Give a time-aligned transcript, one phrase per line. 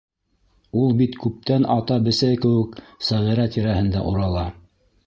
[0.83, 4.51] Ул бит күптән ата бесәй кеүек Сәғирә тирәһендә урала.